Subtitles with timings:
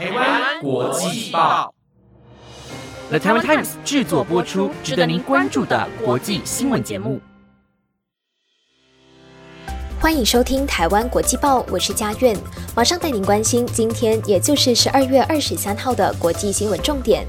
[0.00, 1.74] 台湾国际报
[3.10, 7.20] ，The Taiwan Times 制作播出，值得您关注的国际新闻节目。
[10.00, 12.34] 欢迎收听台湾国际报，我是佳苑，
[12.74, 17.26] 马上带您关心今天，也就是十二月二十三号的国际新闻重点。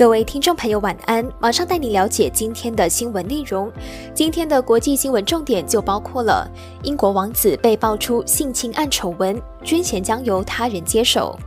[0.00, 1.22] 各位听众朋友，晚安！
[1.38, 3.70] 马上带你了解今天的新闻内容。
[4.14, 6.50] 今天的国际新闻重点就包括了：
[6.84, 11.38] 英国王子被爆出性侵案丑闻，军衔将由他人接手；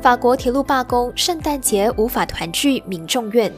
[0.00, 3.50] 法国铁路罢工，圣诞节无法团聚，民众怨；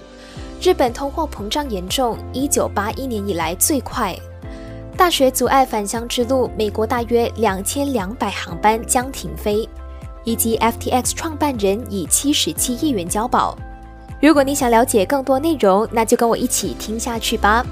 [0.62, 4.14] 日本通货膨胀严重，一九八一年以来最快；
[4.96, 9.68] 大学阻碍返乡之路，美国大约两千两百航班将停飞；
[10.24, 13.54] 以及 FTX 创办人以七十七亿元交保。
[14.20, 17.64] 如果你想了解更多内容，那就跟我一起听下去吧。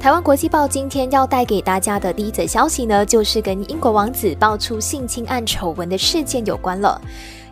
[0.00, 7.00] 台湾国际报今天要带给大家的第一则消息呢，就是跟英国王子爆出性侵案丑闻的事件有关了。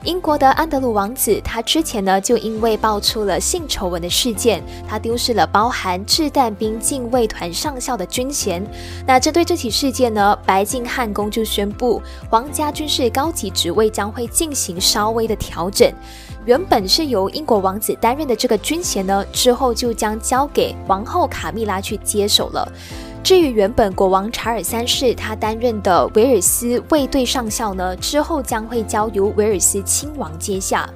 [0.06, 8.64] 英国的安德鲁王子，他之前呢就因为爆出了性丑闻的事件，他丢失了包含掷弹兵禁卫团上校的军衔。
[9.04, 15.92] 那针对这起事件呢，白金汉宫就宣布，皇家军事高级职位将会进行稍微的调整。
[16.44, 22.72] 原本是由英国王子担任的这个军衔呢，之后就将交给王后卡蜜拉去接手了。
[23.26, 30.88] 至于原本国王查尔三世他担任的威尔斯卫队上校呢，之后将会交由威尔斯亲王接下。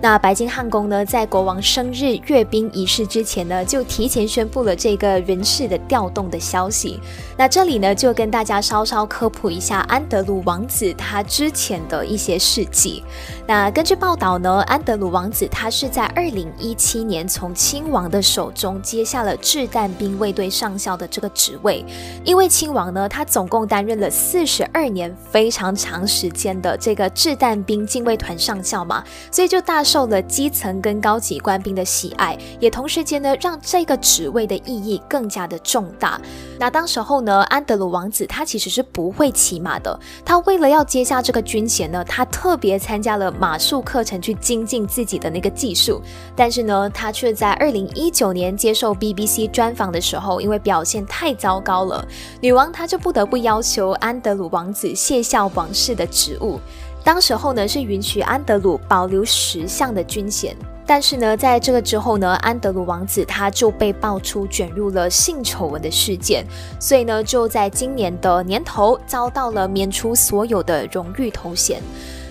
[0.00, 7.00] 那白金汉宫呢，在国王生日阅兵仪式之前呢，就提前宣布了这个人事的调动的消息。
[7.36, 13.02] 那这里呢，就跟大家稍稍科普一下安德鲁王子他之前的一些事迹。
[13.44, 21.84] 那根据报道呢，安德鲁王子他是在二零一七年从亲王的手中接下了掷弹兵卫队上校的这个职位。
[22.24, 29.82] 因为亲王呢，他总共担任了四十二年非常长时间的这个掷弹兵禁卫团上校嘛，所以就大。
[29.88, 36.20] 受了基层跟高级官兵的喜爱，也同时间呢，让这个职位的意义更加的重大。
[36.58, 39.98] 那当时候呢，安德鲁王子他其实是不会骑马的。
[40.26, 46.02] 他为了要接下这个军衔呢，他特别参加了马术课程去精进自己的那个技术。
[46.36, 52.06] 但是呢，他却在二零一九年接受 BBC 专访的时候，因为表现太糟糕了，
[52.42, 56.60] 女王她就不得不要求安德鲁王子卸下王室的职务。
[57.08, 60.54] 当时候呢是允许安德鲁保留十项的军衔，
[60.86, 66.44] 但是呢，在这个之后呢，安德鲁王子他就被爆出卷入了性丑闻的事件，
[66.78, 71.80] 所以呢，就在今年的年头遭到了免除所有的荣誉头衔。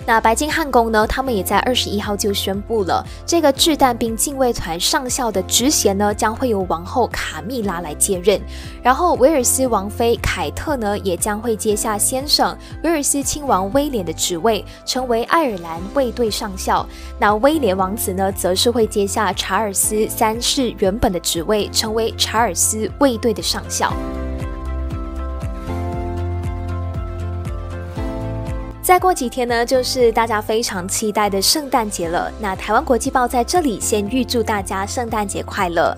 [0.08, 1.06] 那白金汉宫呢？
[1.06, 8.40] 他们也在二十一号就宣布了，这个掷弹兵禁卫团上校的职衔呢，将会由王后卡蜜拉来接任。
[8.82, 16.88] 然后威尔斯王妃凯特呢，也将会接下先生威尔斯亲王威廉的职位，成为爱尔兰卫队上校。
[17.20, 23.92] 那威廉王子呢，则是会接下查尔斯三世原本的职位，成为查尔斯卫队的上校。
[28.88, 32.32] 再过几天呢，就是大家非常期待的圣诞节了。
[32.40, 35.94] 那台湾国际报在这里先预祝大家圣诞节快乐。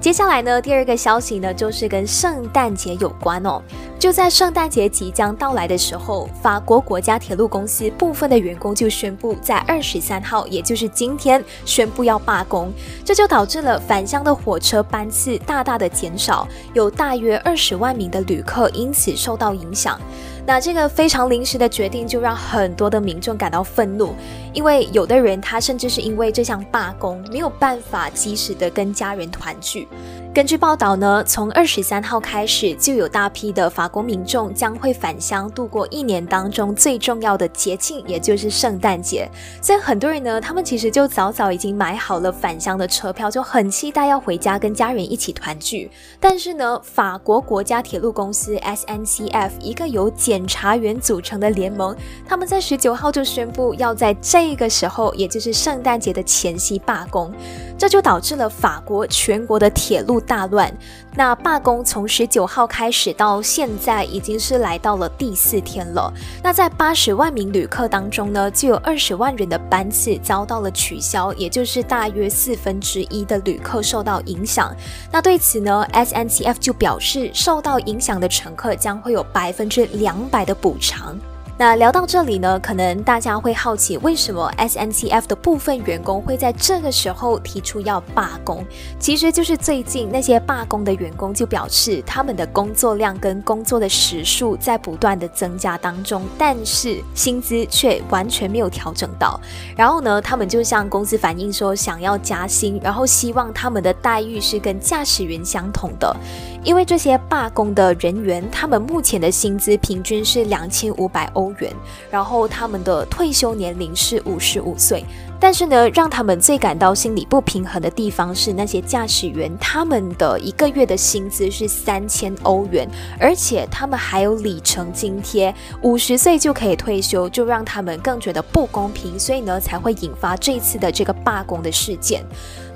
[0.00, 3.62] 接下来呢，第二个消息呢，就是跟圣诞节有关哦。
[3.96, 12.72] 就在圣诞节即将到来的时候，法国国家铁路公司部分的员工就宣布，在二十三号，也就是今天，宣布要罢工。
[13.04, 19.96] 这就导致了返乡的火车班次大大的减少，有大约二十万名的旅客因此受到影响。
[20.44, 24.14] 那这个非常临时的决定，就让很多的民众感到愤怒，
[24.52, 29.86] 因为有的人他甚至是因为这项罢工没有办法及时的跟家人团聚。
[30.34, 39.30] 根据报道呢，从二十三号开始，就有大批的法国民众将会返乡度过一年当中最重要的节庆，也就是圣诞节。
[39.60, 45.90] 所以很多人呢，他们其实就早早已经买好了返乡的车票，就很期待要回家跟家人一起团聚。
[46.18, 51.94] 但是呢，法国国家铁路公司 SNCF 一个由检察员组成的联盟，
[52.26, 57.30] 他们在十九号就宣布要在这个时候，也就是圣诞节的前夕罢工。
[57.76, 60.72] 这就导致了法国全国的铁路大乱。
[61.14, 66.12] 那罢工从十九号开始到现在，已经是来到了第四天了。
[66.42, 74.74] 那在八十万名旅客当中呢，就有二十万人的班次遭到了取消，也就是大约四分之一的旅客受到影响。
[75.10, 81.18] 那对此呢，SNCF 就表示，受到影响的乘客将会有百分之两百的补偿。
[81.58, 88.64] 那聊到这里呢，可能大家会好奇，为什么 SNCF 的部分员工会在这个时候提出要罢工？
[88.98, 99.38] 其实就是最近那些罢工的员工就表示，他们的工作量跟工作的时数在不断的增加当中，但是薪资却完全没有调整到。
[99.76, 106.16] 然后呢，他们就向公司反映说，想要加薪，然后希望他们的待遇是跟驾驶员相同的。
[106.64, 111.74] 因为这些罢工的人员，他们目前的薪资平均是两千五百欧欧元，
[112.10, 115.04] 然后他们的退休年龄是五十五岁。
[115.42, 125.52] 但是呢，让他们最感到心理不平衡的地方是，那些驾驶员他们的一个月的薪资是三千欧元，而且他们还有里程津贴，
[125.82, 132.24] 五十岁就可以退休，就让他们更觉得不公平，所以呢，才会引发这次的这个罢工的事件。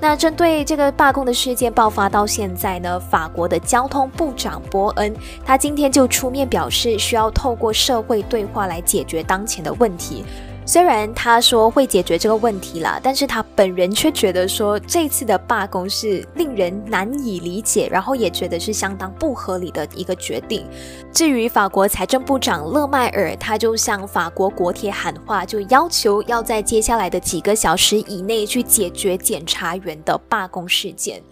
[0.01, 5.15] 那针对这个罢工的事件爆发到现在呢，法国的交通部长伯恩，
[5.45, 10.25] 他今天就出面表示，需要透过社会对话来解决当前的问题。
[10.67, 20.67] 虽然他说会解决这个问题啦，但是他本人却觉得说这次的罢工是令人难以理解，然后也觉得是相当不合理的一个决定。
[21.13, 31.23] 至于法国财政部长勒迈尔，他就向法国国铁喊话，就要求要在接下来的几个小时以内去解决检察员的罢工事件。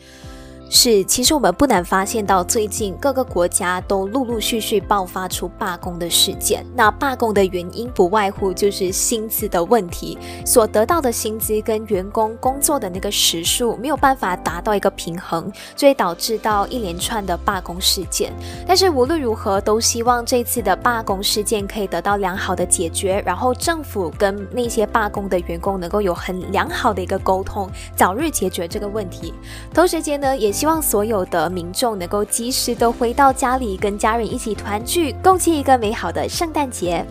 [0.67, 6.65] 是，其实我们不难发现到，最近各个国家都陆陆续续爆发出罢工的事件。
[6.75, 18.33] 那罢工的原因不外乎就是薪资的问题，所得到的薪资跟员工工作的那个时数没有办法达到一个平衡，所以导致到一连串的罢工事件。
[18.67, 29.31] 但是无论如何，都希望这次的罢工事件可以得到良好的解决，然后政府跟那些罢工的员工能够有很良好的一个沟通，早日解决这个问题。
[29.71, 30.54] 同时间呢，也。
[30.55, 37.05] 希望所有的民众能够及时的回到家里，跟家人一起团聚，共庆一个美好的圣诞节。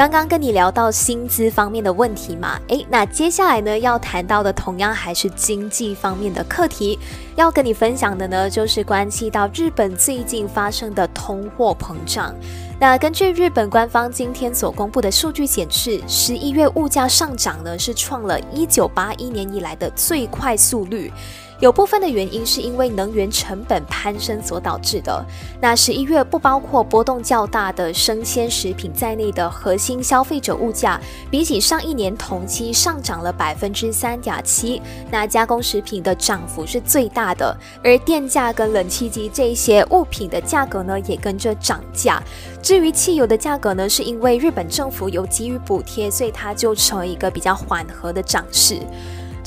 [0.00, 6.98] 刚刚跟你聊到薪资方面的问题嘛，诶，那接下来呢要谈到的同样还是经济方面的课题，
[7.36, 12.34] 要跟你分享的呢就是关系到日本最近发生的通货膨胀。
[12.78, 21.12] 那根据日本官方今天所公布的数据显示，十一月物价上涨呢是创了一九八一年以来的最快速率。
[21.60, 25.24] 有部分的原因是因为能源成本攀升所导致的。
[25.60, 30.98] 那十一月不包括波动较大的生鲜食品在内的核心消费者物价，
[31.30, 34.80] 比起上一年同期上涨了百分之三点七。
[35.10, 37.54] 那加工食品的涨幅是最大的，
[37.84, 42.22] 而电价跟冷气机这些物品的价格呢也跟着涨价。
[42.62, 48.80] 至于汽油的价格呢，是因为日本政府有给予补贴，所以它就成为一个比较缓和的涨势。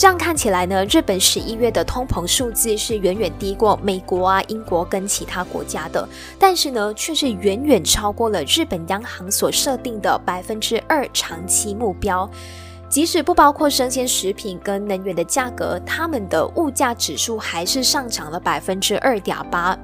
[0.03, 6.05] 这样看起来呢，日本十一月的通膨数字是远远低过美国啊、英国跟其他国家的，
[6.38, 12.29] 但是呢，却是远远超过了日本央行所设定的百分之二长期目标。
[12.89, 19.79] 即使不包括生鲜食品跟能源的价格，他们的物价指数还是上涨了百分之二点八。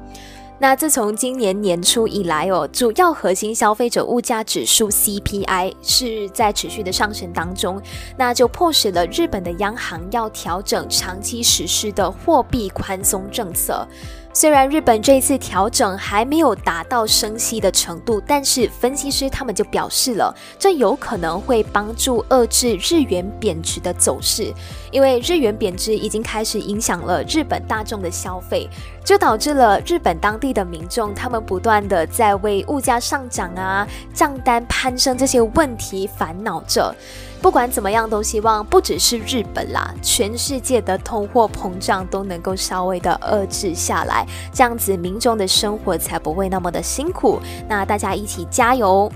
[0.61, 7.81] 那自从今年年初以来哦，主要核心消费者物价指数 CPI 是在持续的上升当中，
[8.17, 13.87] 那就迫使了日本的央行要调整长期实施的货币宽松政策。
[14.31, 24.53] 虽然日本这一次调整还没有达到升息的程度，但是分析师他们就表示了，这有可能会帮助遏制日元贬值的走势，
[24.91, 28.69] 因为日元贬值已经开始影响了日本大众的消费，
[29.03, 36.93] 就导致了日本当地的民众他们不断的在为物价上涨啊、账单攀升这些问题烦恼着。
[37.41, 47.39] 不管怎么样，都希望不只是日本啦，全世界的通货膨胀都能够稍微的遏制下来，这样子民众的生活才不会那么的辛苦。
[47.67, 49.09] 那大家一起加油！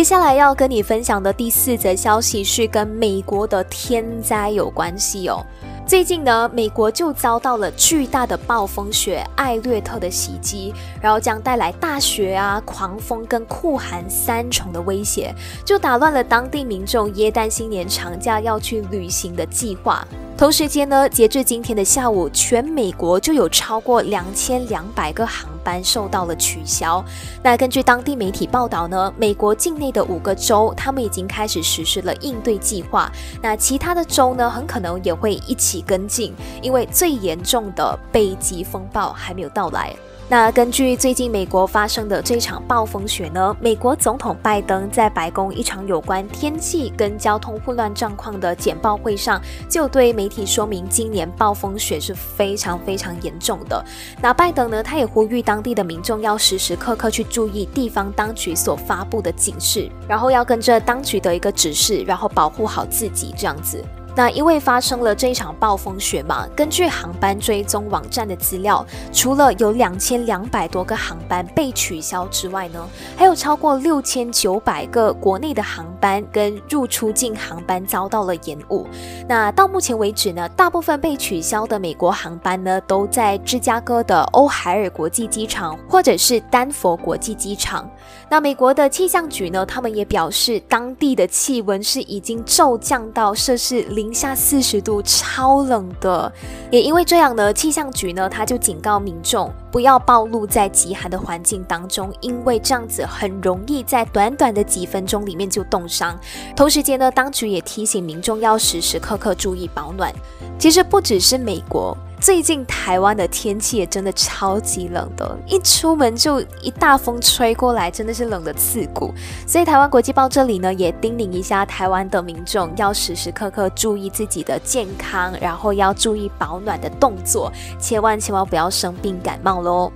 [0.00, 5.44] 接下来要跟你分享的第四则消息是跟美国的天灾有关系哦。
[5.86, 15.34] 最近呢，美国就遭到了巨大的暴风雪艾略特的袭击，然后将带来大雪啊、狂风跟酷寒三重的威胁，
[15.66, 20.02] 就打乱了当地民众耶诞新年长假要去旅行的计划。
[20.34, 27.04] 同时间呢，截至今天的下午，全美国就有超过两千两百个航班受到了取消。
[27.42, 33.10] 那根据当地媒体报道呢，美国境内的五个州，他们已经开始实施了应对计划。
[33.42, 39.94] 那其他的州呢，很可能也会一起跟进，因为最严重的北极风暴还没有到来。
[40.30, 53.84] 那根据最近美国发生的这场暴风雪呢，美国总统拜登在白宫一场有关天气跟交通混乱状况的简报会上，就对媒体说明，今年暴风雪是非常非常严重的。
[54.22, 63.84] 那拜登呢，他也呼吁当地的民众要时时刻刻去注意地方当局所发布的警示，然后要跟着当局的一个指示，然后保护好自己，这样子。
[64.16, 72.86] 那因为发生了这一场暴风雪嘛，根据航班追踪网站的资料，除了有两千两百多个航班被取消之外呢，
[73.16, 78.86] 还有超过六千九百个国内的航班跟入出境航班遭到了延误。
[79.28, 87.88] 那到目前为止呢，大部分被取消的美国航班呢，都在芝加哥的欧海尔国际机场或者是丹佛国际机场。
[88.28, 93.99] 那美国的气象局呢，他们也表示，当地的气温是已经骤降到摄氏零。
[94.00, 96.32] 零下四十度，超冷的。
[96.70, 106.18] 也因为这样呢，气象局呢，他就警告民众不要暴露在极寒的环境当中，因为这样子很容易在短短的几分钟里面就冻伤。
[106.56, 110.10] 同时间呢，当局也提醒民众要时时刻刻注意保暖。
[110.58, 111.94] 其实不只是美国。
[112.20, 119.10] 最近台湾的天气也真的超级冷的，一出门就一大风吹过来，真的是冷的刺骨。
[119.46, 127.50] 所以台湾国际报这里呢也叮咛一下台湾的民众，要时时刻刻注意自己的健康，然后要注意保暖的动作，
[127.80, 129.90] 千万千万不要生病感冒喽。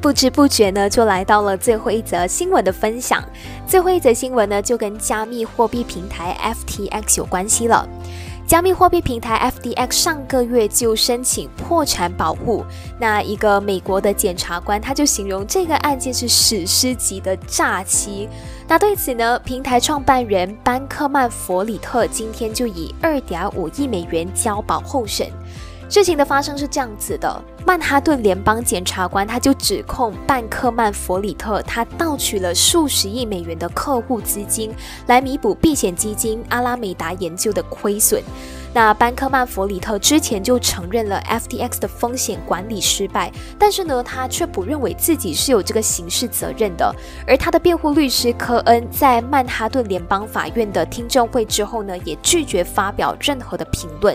[0.00, 3.22] 不知不觉呢，就来到了最后一则新闻的分享。
[3.66, 7.88] 最后一则新闻呢，就跟加密货币平台 FTX 有关系了。
[8.46, 12.64] 加密货币平台 FTX 上个月就申请破产保护，
[12.98, 18.28] 那一个美国的检察官他就形容这个案件是史诗级的诈欺。
[18.68, 25.26] 那对此呢，平台创办人班克曼弗里特今天就以二点五亿美元交保候审。
[25.88, 34.74] 事情的发生是这样子的：曼哈顿联邦检察官他就指控班克曼弗里特，他盗取了数十亿美元的客户资金，
[35.06, 38.20] 来弥补避险基金阿拉美达研究的亏损。
[38.74, 46.94] 那班克曼弗里特之前就承认了 FTX 的风险管理失败，但是呢，他却不认为自己是有这个刑事责任的。
[47.26, 54.14] 而他的辩护律师科恩在曼哈顿联邦法院的听证会之后呢，也拒绝发表任何的评论。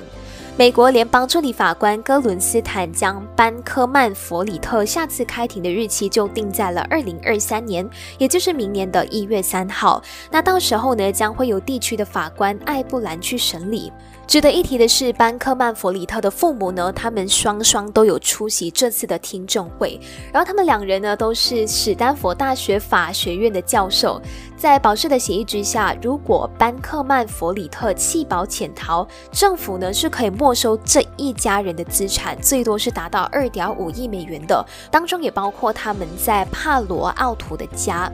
[0.57, 7.89] 美国联邦助理法官哥伦斯坦将班科曼弗里特下次开庭的日期就定在了二零二三年，
[8.19, 10.03] 也就是明年的一月三号。
[10.29, 13.91] 那到时候呢，将会由地区的法官艾布兰去审理。
[14.31, 19.99] 值得一提的是，班克曼弗里特的父母呢，他们双双都有出席这次的听证会。
[20.31, 24.21] 然后他们两人呢，都是史丹佛大学法学院的教授。
[24.55, 38.09] 在保释的协议之下，如果班克曼弗里特弃保潜逃，政府呢是可以没收这一家人的资产，最多是达到二点五亿美元的，当中也包括他们在帕罗奥图的家。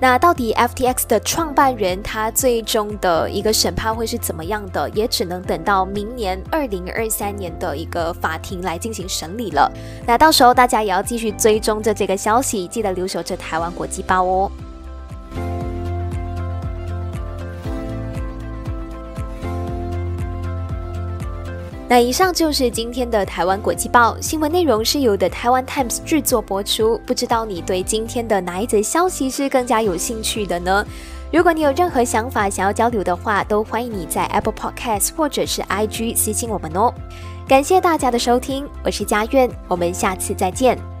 [0.00, 4.88] 那到底 FTX 的创办人他最终的一个审判会是怎么样的？
[4.90, 9.70] 也只能等到明年二零二三年的一个法庭来进行审理了。
[10.06, 14.50] 那到时候大家也要继续追踪着这个消息，记得留守着台湾国际报哦。
[21.90, 27.00] 那以上就是今天的台湾国际报新闻内容，是由的台湾 Times 制作播出。
[27.06, 30.86] 不知道你对今天的哪一则消息是更加有兴趣的呢？
[31.32, 36.92] 如果你有任何想法想要交流的话，都欢迎你在 Apple Podcast 或者是 IG 私信我们哦。
[37.48, 40.97] 感谢大家的收听，我是佳苑，我们下次再见。